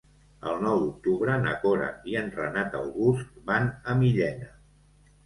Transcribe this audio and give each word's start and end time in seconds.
El 0.51 0.55
nou 0.67 0.79
d'octubre 0.83 1.35
na 1.43 1.53
Cora 1.65 1.89
i 2.13 2.17
en 2.21 2.31
Renat 2.37 2.79
August 2.79 3.37
van 3.51 3.69
a 3.93 3.97
Millena. 4.01 4.49